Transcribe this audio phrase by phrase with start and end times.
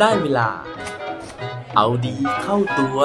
[0.00, 0.48] ได้เวลา
[1.76, 2.98] เอาดีเข้าตัว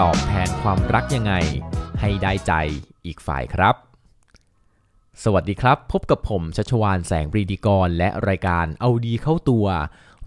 [0.00, 1.34] ตอบแทนความรักยังไง
[2.00, 2.52] ให้ได้ใจ
[3.06, 3.89] อีกฝ่ายครับ
[5.24, 9.66] สวัสดีครับ พบกับผมชัชวานแสงปรีดีกร และรายการเอาดีเข้าตัว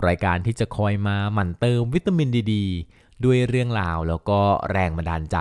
[0.08, 2.54] รายการที่จะคอยมาหมั่นเติมวิตามินดีด
[3.24, 4.40] ด้วยเรื่องราวแล้วก็
[4.72, 5.38] แรงบันดาลใจ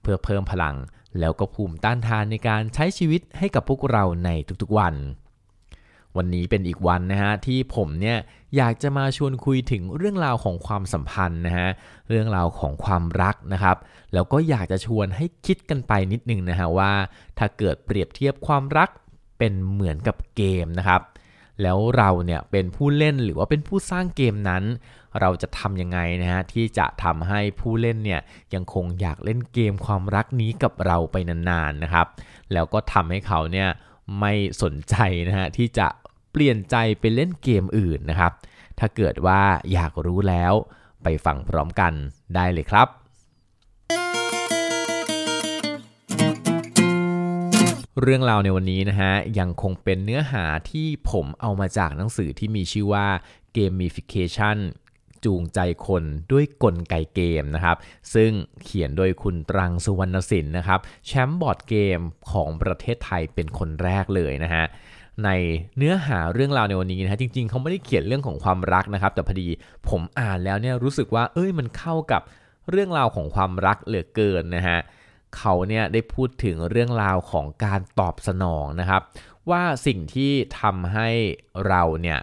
[0.00, 0.76] เพื่อเพิ่มพลัง
[1.18, 4.30] แล้วก็ภูมิต้านทานในการใช้ชีวิตให้กับพวกเราใน
[4.62, 4.94] ทุกๆวัน
[6.16, 8.18] วันนี้เป็นอีกวันนะฮะที่ผมเนี่ย
[8.56, 11.68] อยากจะมาชวนคุยถึงเรื่องราวของความสัมพันธ์นะฮะ
[12.08, 13.76] เรื่องราวของความรักนะครับ
[14.14, 16.92] แล้วก็อยากจะชวนให้คิดกันไปนิดนึงนะฮะว่า
[17.38, 18.90] ถ้าเกิดเปรียบเทียบความรัก
[19.38, 21.02] เป็นเหมือนกับเกมนะครับ
[21.62, 24.64] แล้วเราเนี่ยเป็นผู้เล่นหรือว่าเป็นผู้สร้างเกมนั้น
[25.20, 28.20] เราจะทำยังไงนะฮะที่จะทำให้ผู้เล่นเนี่ย
[28.54, 32.06] ยังคงอยากเล่นเกมความรักนี้กับเราไปนานๆนะครับ
[32.52, 33.68] แล้วก็ทำให้เขาเนี่ย
[34.20, 34.94] ไม่สนใจ
[35.28, 35.88] นะฮะที่จะ
[36.36, 38.32] เปลี่ยนใจไปเล่นเกมอื่นนะครับ
[38.78, 40.52] ถ้าเกิดว่าอยากรู้แล้ว
[41.02, 41.92] ไปฟังพร้อมกัน
[42.34, 42.88] ได้เลยครับ
[48.00, 53.06] เรื่องราวในวันนี้นะฮะยังคงเป็นเนื้อหาที่ผมเอามาจากหนังสือที่มีชื่อว่า
[53.56, 54.58] Gamification
[55.24, 57.76] จูงใจคนด้วยกลไกเกมนะครับ
[58.14, 58.30] ซึ่ง
[58.64, 61.98] เขียนโดยคุณตรังสุวรรณสินนะครับ แชมป์บอร์ดเกม
[62.30, 64.64] ของประเทศไทยเป็นคนแรกเลยนะฮะ
[65.24, 65.30] ใน
[65.76, 69.48] เนื้อหาเรื่องราวในวันนี้นะฮะจริง ๆเขาไม่ได้เขียนเรื่องของความรักนะครับ แต่พอดี
[69.88, 72.22] ผมอ่านแล้วเนี่ยรู้สึกว่าเอ้ยมันเข้ากับ
[72.70, 74.78] เรื่องราวของความรักเหลือเกินนะฮะ
[75.36, 79.02] เขาเนี่ยได้พูดถึงเรื่องราวของการตอบสนองนะครับ
[79.50, 81.08] ว่าสิ่งที่ทำให้
[81.68, 82.18] เราเนี่ย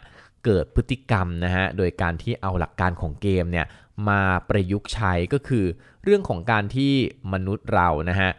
[0.45, 3.65] เกิดพฤติกรรมนะฮะโดยการที่เอาหลักการของเกมเนี่ย
[4.09, 5.65] มาประยุกต์ใช้ก็คือ
[6.03, 6.93] เรื่องของการที่
[7.33, 8.31] มนุษย์เรานะฮะ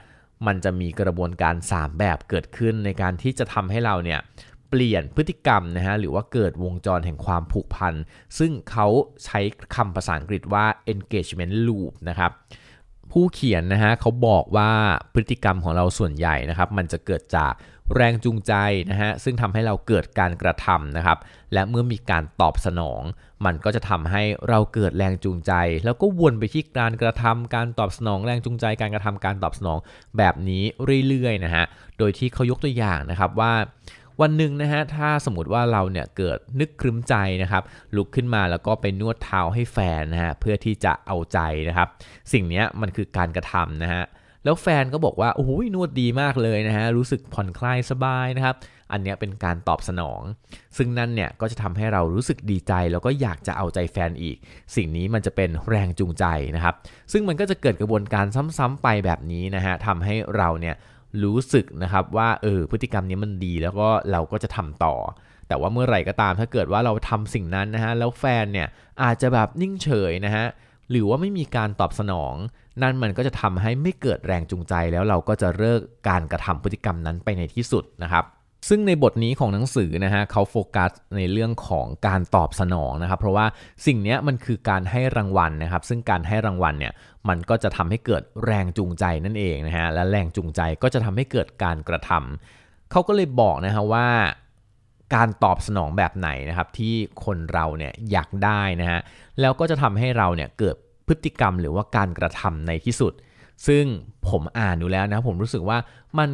[0.46, 4.20] มันจะมีกระบวนการ 3 แบบเกิดขึ้นในการที่จะทำให้เราเนี่ย
[4.70, 7.94] เปลี่ยนพฤติกรรมนะฮะหรือว่าเกิดวงจรแห่งความผูกพัน
[8.38, 8.86] ซึ่งเขา
[9.24, 9.40] ใช้
[9.74, 12.30] คำภาษาอังกฤษว่า engagement loop นะครับ
[13.12, 14.70] ผู้เขียนนะฮะเขาบอกว่า
[15.14, 17.52] พฤติกรรมของเราส่วนใหญ่นะครับมันจะเกิดจาก
[17.96, 18.54] แรงจูงใจ
[18.90, 21.18] นะฮะซึ่งทำให้เราเกิดการกระทำนะครับ
[21.52, 23.02] และเมื่อมีการตอบสนอง
[23.44, 25.52] มันก็จะทำให้เราเกิดแรงจูงใจ
[25.84, 29.78] แล้วก็วนไปที่การกระทำการตอบสนอง แรงจูงใจการกระทำการตอบสนอง
[30.18, 30.62] แบบนี้
[31.08, 31.64] เรื่อยๆนะฮะ
[31.98, 33.52] โดยที่เขายกตัวอย่างนะครับว่า
[34.20, 37.62] วันหนึ่งนะฮะถ้าสมมติว่าเราเนี่ยเกิดนึกครึ้มใจนะครับ
[37.96, 41.38] ลุกขึ้นมาแล้วก็ไปนวดเท้าให้แฟนนะฮะเพื่อที่จะเอาใจ
[41.68, 41.88] นะครับ
[42.32, 44.02] สิ่งนี้มันคือการกระทำนะฮะ
[44.44, 48.56] แล้วแฟนก็บอกว่าโอ้ยนวดดีมากเลยนะฮะรู้สึกผ่อนคลายสบายนะครับ
[48.92, 50.22] อันนี้เป็นการตอบสนอง
[50.76, 54.36] ซึ่งนั่นเนี่ยก็จะทำให้เรารู้สึกดีใจ แล้วก็อยากจะเอาใจแฟนอีก
[54.76, 56.24] สิ่งนี้มันจะเป็นแรงจูงใจ
[56.56, 56.74] นะครับ
[57.12, 58.26] ซึ่งมันก็จะเกิดกระบวนการ
[58.58, 60.74] ซ้ำๆไปแบบนี้นะฮะทำให้เราเนี่ย
[61.22, 64.94] รู้สึกนะครับว่าเออพฤติกรรมนี้มันดีแล้วก็เราก็จะทำต่อ
[65.48, 68.68] แต่ว่าเมื่อไหร่ก็ตามถ้าเกิดว่าเราทำสิ่งนั้นนะฮะแล้วแฟนเนี่ย
[69.02, 70.46] อาจจะแบบนิ่งเฉยนะฮะ
[70.90, 72.34] หรือว่าไม่มีการตอบสนอง
[72.82, 78.26] นั่นมันก็จะทำให้ไม่เกิดแรงจูงใจแล้วเราก็จะเลิกการกระทำพฤติกรรมนั้นไปในที่สุดนะครับ
[78.68, 83.46] ซึ่งในบทนี้ของหนังสือนะฮะเขาโฟกัสในเรื่องของการตอบสนองนะครับ เพราะว่า
[83.86, 86.92] สิ่งนี้มันคือการให้รางวัลนะครับ ซึ่งการให้รางวัลเนี่ย
[87.28, 94.08] มันก็จะทำให้เกิดแรงจูงใจนั่นเองนะฮะและแรงจูงใจก็จะทำให้เกิดการกระทำเขาก็เลยบอกนะฮะว่า
[95.14, 96.94] การตอบสนองแบบไหนนะครับที่
[97.24, 99.00] คนเราเนี่ยอยากได้นะฮะ
[99.40, 100.76] แล้วก็จะทำให้เราเนี่ยเกิด
[101.12, 103.12] พฤติกรรมหรือว่าการกระทำในที่สุด
[103.66, 103.84] ซึ่ง
[104.28, 105.78] ผมอ่านดูแล้วนะผมรู้สึกว่า
[106.18, 106.30] มัน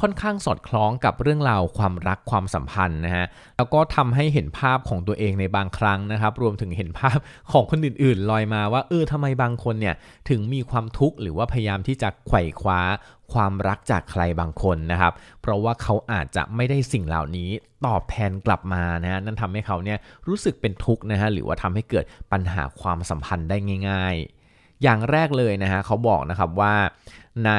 [0.00, 3.26] ค่อนข้างสอดคล้องกับเรื่องราวความรักความสัมพันธ์นะฮะ
[3.56, 7.18] แล้วก็ทำให้เห็นภาพของตัวเองในบางครั้งนะครับ รวมถึงเห็นภาพ
[7.52, 9.94] ของคนอื่นๆ ลอยมาว่าเออทำไมบางคนเนี่ย
[10.28, 12.80] ถึงมีความทุกข์หรือว่าพยายามที่จะไขว่คว้า
[13.32, 15.12] ความรักจากใครบางคนนะครับ
[15.42, 17.50] เพราะว่าเขาอาจจะไม่ได้สิ่งเหล่านี้
[17.86, 19.98] ตอบแทนกลับมานะฮะนั่นทำให้เขาเนี่ย
[20.28, 23.56] รู้สึกเป็นทุกข์นะฮะหรือว่าทำให้เกิดปัญหาความสัมพันธ์ได้
[23.88, 24.14] ง่าย
[24.48, 26.74] ๆ อย่างแรกเลยนะฮะเขาบอกนะครับว่า
[27.46, 27.52] ใน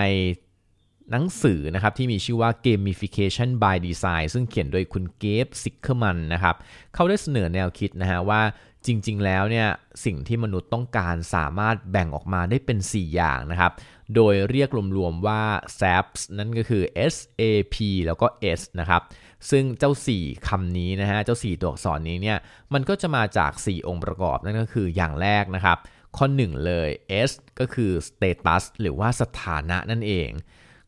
[1.11, 6.55] หนังสือนะครับที่มีชื่อว่า Gamification by Design ซึ่งเขียนโดยคุณเกบซิกเคอร์แมนนะครับ
[6.93, 8.41] เขาได้เสนอแนวคิดนะฮะว่า
[8.85, 9.67] จริง ๆ แล้วเนี่ย
[10.05, 13.71] สิ่งที่มนุษย์ต้องการสามารถแบ่งออกมาได้เป็น 4 อย่างนะครับ
[14.15, 15.43] โดยเรียกรวม ๆ ว่า
[15.79, 16.83] SAPs นั่นก็คือ
[17.13, 17.43] S A
[17.73, 17.75] P
[18.05, 18.27] แล้วก็
[18.59, 19.01] S นะครับ
[19.49, 22.37] ซึ่งเจ้า 4คำนี้นะฮะเจ้า 4 ตัวอักษรนี้เนี่ย
[22.73, 25.77] มันก็จะมาจาก 4 องค์ประกอบนั่นก็คืออย่างแรกนะครับ
[26.17, 26.89] ข้อ 1 เลย
[27.29, 30.29] S ก็คือ status หรือว่าสถานะนั่นเอง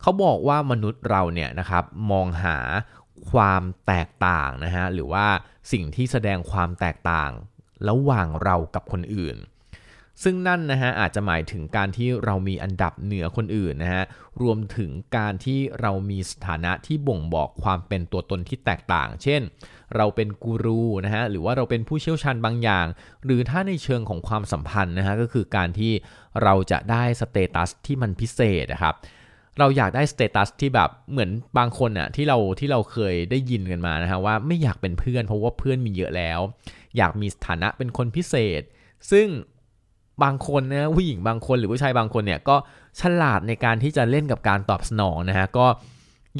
[0.01, 2.57] เขาบอกว่ามนุษย์เราเนี่ยนะครับมองหา
[3.31, 5.27] ความแตกต่างนะฮะหรือว่า
[5.71, 7.31] สิ่งที่แสดงความแตกต่าง
[7.89, 9.37] ระหว่างเรากับคนอื่น
[10.23, 14.03] ซึ่งนั่นนะฮะอาจจะหมายถึงการที่เรามีอันดับเหนือคนอื่นนะฮะ
[14.41, 19.41] รวมถึงการที่เรามีสถานะที่บ่งบอกความเป็นตัวตนที่แตกต่าง เช่น
[19.95, 22.85] เราเป็นกูรูนะฮะหรือว่าเราเป็นผู้เชี่ยวชาญบางอย่าง
[23.25, 25.91] หรือถ้าในเชิงของความสัมพันธ์นะฮะก็คือการที่
[26.43, 28.95] เราจะได้ status ที่มันพิเศษนะครับ
[29.59, 36.39] เราอยากได้ status ที่แบบเหมือนบางคนอะที่เราที่เราเคยได้ยินกันมานะฮะว่าไม่อยากเป็นเพื่อนเพราะว่าเพื่อนมีเยอะแล้ว
[36.97, 38.61] อยากมีสถานะเป็นคนพิเศษ
[39.11, 39.27] ซึ่ง
[40.23, 42.55] บางคนนะผู้หญิงบางคนหรือผู้ชายบางคนเนี่ยก็
[42.99, 45.67] ฉลาดในการที่จะเล่นกับการตอบสนองนะฮะก็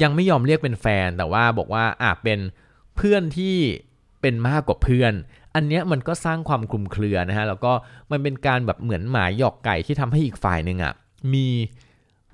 [0.02, 2.38] ยังไม่ยอมเรียกเป็นแฟนแต่ว่าบอกว่าอะเป็น
[2.96, 3.56] เพื่อนที่
[4.20, 5.12] เป็นมากกว่าเพื่อน
[5.54, 7.72] อันเนี้ยมันก็สร้างความคลุมเครือนะฮะแล้วก็
[8.10, 10.92] มันเป็นการแบบเหมือนหมาหยอกไก่ที่ทำให้อีกฝ่ายหนึ่งอะ
[11.34, 11.46] มี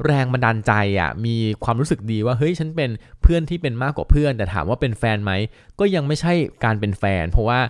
[0.05, 2.91] แรงบันดาลใจอะมีความรู้สึกดีว่าเฮ้ยฉันเป็น
[3.23, 5.33] เพื่อนที่เป็นมากกว่าเพื่อน แต่ถามว่าเป็นแฟนไหม
[5.79, 6.33] ก็ยังไม่ใช่
[6.65, 7.61] การเป็นแฟน เพราะว่า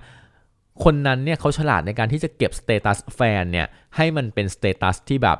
[0.84, 5.38] คนนั้นเนี่ยเขาฉลาดในการที่จะเก็บ status แฟนเนี่ยให้มันเป็น status ที่แบบ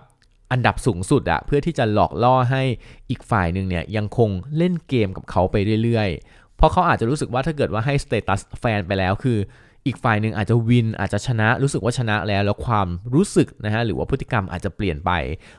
[0.53, 2.62] อันดับสูงสุดอะเพื่อที่จะหลอกล่อให้
[3.11, 9.39] อีกฝ่ายหนึ่งเนี่ยยังคงเล่นเกมกับเขาไปเรื่อยๆ เพราะเขาอาจจะรู้สึกว่าถ้าเกิดว่าให้ status แฟนไปแล้วคือ
[9.87, 15.11] อีกฝ่ายหนึ่งอาจจะ win อาจจะชนะรู้สึกว่าชนะแล้ว แล้วความรู้สึกนะฮะหรือว่าพฤติกรรมอาจจะเปลี่ยนไป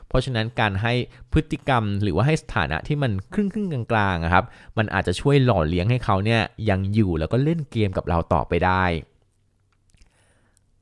[0.08, 0.92] เพราะฉะนั้นการให้
[1.32, 4.44] พฤติกรรมหรือว่าให้สถานะที่มันครึ่งครึ่งกลางๆครับ
[4.78, 6.40] มันอาจจะช่วยหล่อเลี้ยงให้เขาเนี่ย
[6.70, 8.84] ยังอยู่แล้วก็เล่นเกมกับเราต่อไปได้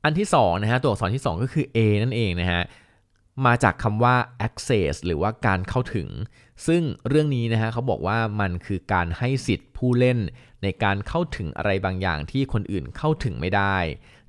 [0.03, 2.61] อันที่2นะฮะตัวอักษรที่ 2 ก็คือ A นั่นเองนะฮะ
[3.45, 4.15] มาจากคำว่า
[4.47, 6.07] access หรือว่าการเข้าถึง
[6.65, 10.19] ซึ่งเรื่องนี้นะฮะเขาบอกว่ามันคือการให้สิทธิ์ผู้เล่น
[10.63, 13.77] ในการเข้าถึงอะไรบางอย่างที่คนอื่นเข้าถึงไม่ได้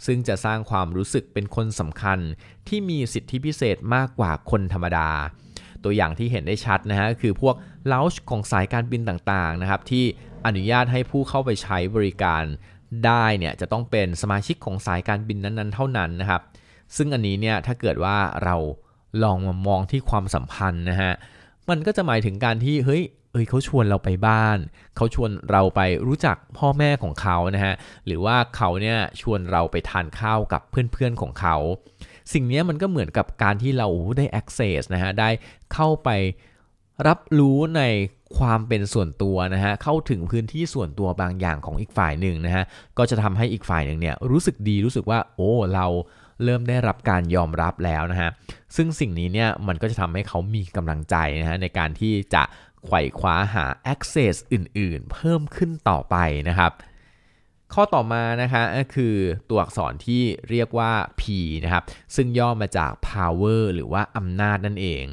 [0.07, 2.19] ซึ่งจะสร้างความรู้สึกเป็นคนสำคัญ
[2.69, 5.11] ที่มีสิทธิพิเศษมากกว่าคนธรรมดา
[5.85, 7.55] ตัวอย่างที่เห็นได้ชัดนะฮะคือพวก
[7.87, 10.05] เลาช์ของสายการบินต่างๆนะครับที่
[10.47, 12.43] อนุญาตให้ผู้เข้าไปใช้บริการ
[13.05, 16.43] ได้เนี่ยจะต้องเป็นสมาชิกของสายการบินนั้นๆ เท่านั้นนะครับ
[16.97, 18.57] ซึ่งอันนี้เนี่ยถ้าเกิดว่าเรา
[19.23, 21.13] ลองมามองที่ความสัมพันธ์นะฮะ
[21.71, 24.59] มันก็จะหมายถึงการที่เฮ้ยเอ้ยเขาชวนเราไปบ้าน
[24.97, 27.75] เขาชวนเราไปรู้จักพ่อแม่ของเขานะฮะ
[28.07, 31.57] หรือว่าเขาเนี่ยชวนเราไปทานข้าวกับเพื่อนๆของเขา
[32.33, 35.31] สิ่งนี้มันก็เหมือนกับการที่เราได้ access นะฮะได้
[35.73, 36.09] เข้าไป
[37.09, 37.83] รับรู้ใน
[38.39, 42.65] ความเป็นส่วนตัวนะฮะเข้าถึงพื้นที่ส่วนตัวบางอย่างของอีกฝ่ายหนึ่งนะฮะ
[42.99, 45.87] ก็จะทำให้อีกฝ่ายหนึ่งเนี่ยรู้สึกดีรู้สึกว่าโอ้เรา
[46.45, 48.31] เริ่มได้รับการยอมรับแล้วนะฮะ
[48.77, 52.43] ซึ่งสิ่งนี้เนี่ยมันก็จะทำให้เขามีกำลังใจนะฮะในการที่จะ
[52.85, 56.17] ไขว่คว้าหา access อื่นๆ เพิ่มขึ้นต่อไป
[56.49, 56.73] นะครับ
[57.75, 59.15] ข้อต่อมานะคะก็คือ
[59.49, 61.23] ตัวอักษรที่เรียกว่า P
[61.65, 61.85] นะครับ
[62.17, 65.05] ซึ่งย่อมาจาก power หรือว่าอำนาจนั่นเอง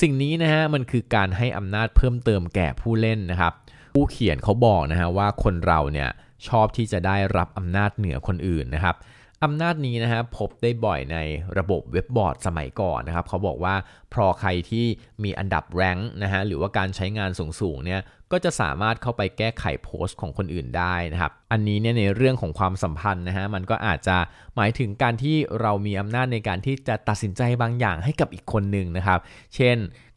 [0.00, 3.52] สิ่งนี้นะฮะมันคือการให้อำนาจเพิ่มเติมแก่ผู้เล่นนะครับ
[3.94, 6.08] ผู้เขียนเขาบอกนะฮะว่าคนเราเนี่ย
[6.48, 8.96] ชอบที่จะได้รับอำนาจเหนือคนอื่นนะครับ
[9.44, 11.18] อำนาจนี้นะฮะพบได้บ่อยใน
[11.58, 13.74] ระบบเว็บบอร์ดสมัยก่อนนะครับ เขาบอกว่า
[14.12, 14.86] พอใครที่
[15.24, 18.00] มีอันดับแรงนะฮะหรือว่าการใช้งานสูงๆเนี่ย
[18.32, 24.16] ก็จะสามารถเข้าไปแก้ไขโพสต์ของคนอื่นได้นะครับ อันนี้เนี่ยในเรื่องของความสัมพันธ์นะฮะมันก็อาจจะ
[24.56, 29.20] หมายถึงการที่เรามีอำนาจในการที่จะตัดสินใจบางอย่างให้กับอีกคนหนึ่งนะครับ
[29.56, 29.76] เช่น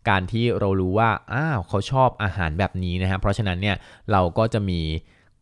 [0.10, 3.76] การที่เรารู้ว่าอ้าวเขาชอบอาหารแบบนี้นะฮะเพราะฉะนั้นเนี่ย
[4.12, 4.82] เราก็จะมี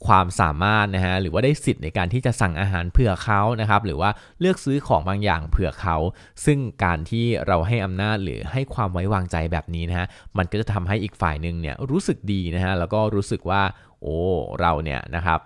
[0.08, 5.98] ความสามารถนะฮะหรือว่าได้สิทธิ์ในการที่จะสั่งอาหารเผื่อเขานะครับหรือว่าเลือกซื้อของบางอย่างเผื่อเขา
[6.46, 10.08] ซึ่งการที่เราให้อำนาจหรือให้ความไว้วางใจแบบนี้นะฮะ
[10.38, 13.62] มันก็จะทำให้อีกฝ่ายหนึ่งเนี่ยรู้สึกดีนะฮะแล้วก็รู้สึกว่า
[14.02, 14.18] โอ้
[14.60, 15.40] เราเนี่ยนะครับ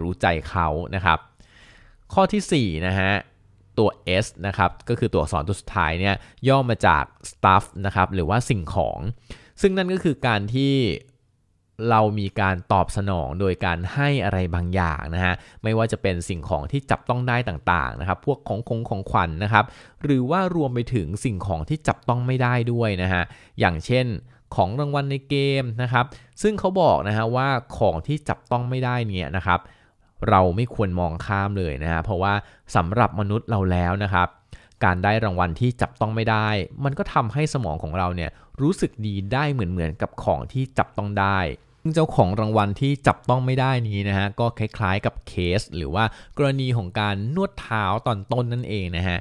[0.00, 1.18] รู้ใจเขานะครับ
[2.14, 3.12] ข้อที่4นะฮะ
[3.78, 3.88] ตัว
[4.24, 6.14] S นะครับก็คือตัวอักษรตัวสุดท้ายเนี่ย
[6.48, 8.98] ย่อมาจาก stuff นะครับหรือว่าสิ่งของ
[9.60, 10.74] ซึ่งนั่นก็คือการที่
[11.90, 19.64] เรามีการตอบสนองโดยการให้อะไรบางอย่างนะฮะไม่ว่าจะเป็นสิ่งของที่จับต้องได้ต่างๆนะครับพวกของคงของขวัญนนะครับ
[20.02, 23.22] หรือว่ารวมไปถึงสิ่งของที่จับต้องไม่ได้ด้วยนะฮะ
[23.60, 24.06] อย่างเช่น
[24.54, 26.04] ของรางวัลในเกมนะครับ
[26.42, 29.60] ซึ่งเขาบอกนะฮะว่าของที่จับต้องไม่ได้เนี่ยนะครับ
[30.28, 32.34] เราไม่ควรมองข้ามเลยนะฮะเพราะว่า
[32.76, 34.28] สำหรับมนุษย์เราแล้วนะครับ
[34.84, 36.48] การได้รางวัลที่จับต้องไม่ได้
[36.84, 41.38] มันก็ทำให้สมองของเราเนี่ยรู้สึกดีได้เหมือนๆกับของที่จับต้องได้
[41.94, 46.04] เจ้าของรางวัลที่จับต้องไม่ได้นี้นะฮะก็คล้ายๆกับเคส หรือว่า
[46.36, 49.18] กรณีของการนวดเท้าตอนต้นนั่นเองนะฮะ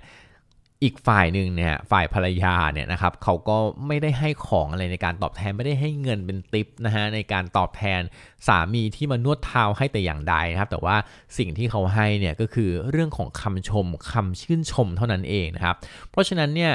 [0.83, 8.01] อีกฝ่ายหนึ่งเนี่ยฝ่ายภรรยาเนี่ยนะครับเขาก็ไม่ได้ให้ของอะไรในการตอบแทนไม่ได้ให้เงินเป็นติปนะฮะในการตอบแทน
[8.47, 10.95] สามีที่มานวดเท้าให้แต่อย่างใดนะครับแต่ว่า
[11.37, 15.75] สิ่งที่เขาให้เนี่ยก็คือเรื่องของคำชมคำชื่นชมเท่านั้นเองนะครับ
[16.11, 16.71] เพราะฉะนั้นเนี่ย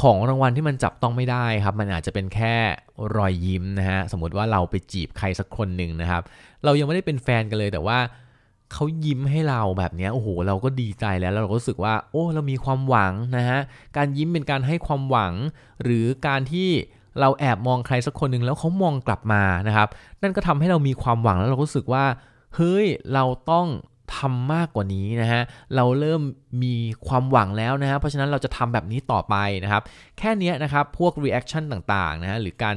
[0.00, 2.54] ของรางวัลที่มันจับต้องไม่ได้ครับ มันอาจจะเป็นแค่
[3.16, 6.22] รอยยิ้มนะฮะ สมมติว่าเราไปจีบใครสักคนหนึ่งนะครับ
[6.64, 7.98] เรายังไม่ได้เป็นแฟนกันเลยแต่ว่า
[8.72, 13.60] เขายิ้มให้เราแบบนี้โอ้โห เราก็ดีใจแล้วเราก็รู้สึกว่า โอ้เรามีความหวังนะฮะ
[13.96, 15.32] การยิ้มเป็นการให้ความหวัง
[15.82, 16.68] หรือการที่
[17.20, 19.88] เราแอบมองใครสักคนหนึ่งแล้วเขามองกลับมานะครับ
[20.22, 22.04] นั่นก็ทำให้เรามีความหวังแล้วเราก็รู้สึกว่า
[22.56, 23.66] เฮ้ย เราต้อง
[24.16, 25.42] ทำมากกว่านี้นะฮะ
[25.74, 26.22] เราเริ่ม
[26.62, 26.74] มี
[27.06, 29.82] ความหวังแล้วนะฮะ เพราะฉะนั้นเราจะทำแบบนี้ต่อไปนะครับ
[30.18, 32.76] แค่นี้นะครับ พวก reaction ต่างๆนะฮะ หรือการ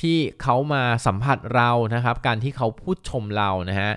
[0.00, 3.90] ที่เขามาสัมผัสเรานะครับ การที่เขาพูดชมเรานะฮะ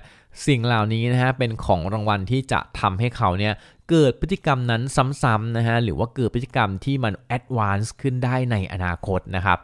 [0.46, 3.54] สิ่งเหล่านี้นะฮะ เป็นของรางวัลที่จะทำให้เขาเนี่ย
[3.90, 4.82] เกิดพฤติกรรมนั้น
[5.22, 9.58] ซ้ำๆนะฮะ หรือว่าเกิดพฤติกรรมที่มัน advance ขึ้นได้ในอนาคตนะครับ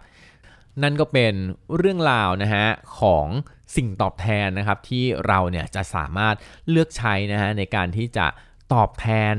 [0.83, 1.35] นั่นก็เป็น
[1.77, 2.67] เรื่องราวนะฮะ
[3.01, 3.27] ของ
[3.77, 6.35] สิ่งตอบแทนนะครับที่เราเนี่ยจะสามารถ
[6.71, 8.27] เลือกใช้นะฮะในการที่จะ
[8.75, 9.37] ตอบแทน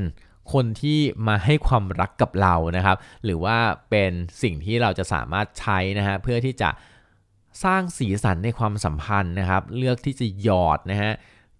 [0.52, 0.98] คนที่
[1.28, 3.56] มาให้ความรักกับเรานะครับ หรือว่า
[3.90, 4.12] เป็น
[4.42, 6.70] สิ่งที่เราจะสามารถใช้นะฮะเพื่อที่จะ
[7.64, 11.12] สร้างสีสันในความสัมพันธ์นะครับ เลือกที่จะหยอดนะฮะ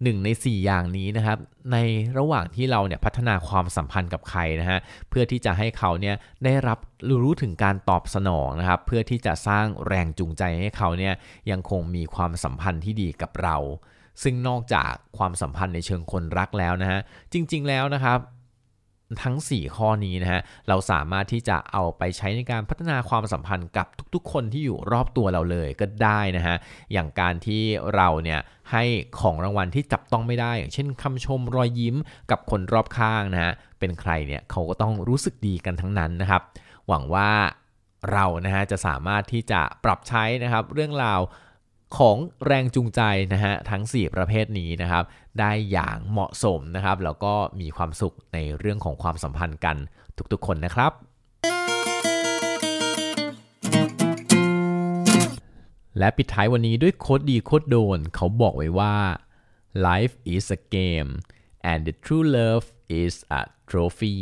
[0.05, 1.39] หนึ่งใน 4 อย่างนี้นะครับ
[1.73, 1.77] ใน
[2.19, 6.79] ระหว่างที่เราเนี่ยพัฒนาความสัมพันธ์กับใครนะฮะเพื่อที่จะให้เขาเนี่ยได้รับ
[7.23, 11.15] รู้ถึงการตอบสนองนะครับ เพื่อที่จะสร้างแรงจูงใจให้เขาเนี่ย
[11.51, 13.57] ยังคงมีความสัมพันธ์ที่ดีกับเรา
[14.23, 17.01] ซึ่งนอกจากความสัมพันธ์ในเชิงคนรักแล้วนะฮะ
[17.33, 18.19] จริง ๆแล้วนะครับ
[19.23, 26.57] ทั้ง 4 ข้อนี้นะฮะเราสามารถที่จะเอาไปใช้ในการพัฒนาความสัมพันธ์กับทุกๆ คนที่อยู่รอบตัวเราเลยก็ได้นะฮะ
[26.93, 27.63] อย่างการที่
[27.95, 28.41] เราเนี่ย
[28.73, 28.85] ให้
[29.21, 31.97] ของรางวัลที่จับต้องไม่ได้ อย่างเช่นคำชมรอยยิ้ม
[32.31, 36.43] กับคนรอบข้างนะฮะเป็นใครเนี่ยเขาก็ต้องรู้สึกดีกันทั้งนั้นนะครับ
[36.89, 37.31] หวังว่า
[38.13, 41.21] เรานะฮะจะสามารถที่จะปรับใช้นะครับเรื่องราว
[41.99, 43.01] ของแรงจูงใจ
[43.33, 45.05] นะฮะทั้ง 4 ประเภทนี้นะครับ
[45.39, 49.77] ได้อย่างเหมาะสมนะครับแล้วก็มีความสุขในเรื่องของความสัมพันธ์กัน
[50.33, 50.93] ทุกๆคนนะครับ
[55.99, 58.95] และปิดท้ายวันนี้ด้วยโคดดีโคดโดน เขาบอกไว้ว่า
[59.87, 61.11] life is a game
[61.71, 62.67] and the true love
[63.01, 64.17] is a trophy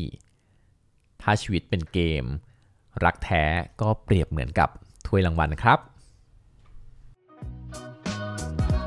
[1.22, 2.24] ถ้าชีวิตเป็นเกม
[3.04, 3.44] รักแท้
[3.80, 4.68] ก็เปรียบเหมือนกับ
[5.06, 5.78] ถ้วยรางวัลครับ